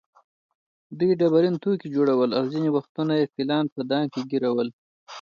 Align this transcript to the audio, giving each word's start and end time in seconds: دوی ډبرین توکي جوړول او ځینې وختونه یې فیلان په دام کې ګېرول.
دوی 0.99 1.11
ډبرین 1.19 1.55
توکي 1.63 1.87
جوړول 1.95 2.29
او 2.37 2.43
ځینې 2.53 2.69
وختونه 2.75 3.13
یې 3.19 3.31
فیلان 3.33 3.65
په 3.73 3.81
دام 3.89 4.05
کې 4.13 4.21
ګېرول. 4.31 4.69